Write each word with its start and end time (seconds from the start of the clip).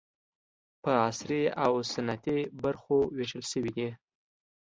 په 0.83 0.91
عصري 1.07 1.43
او 1.65 1.71
سنتي 1.93 2.39
برخو 2.63 2.97
وېشل 3.17 3.43
شوي 3.51 3.71
دي. 3.77 3.89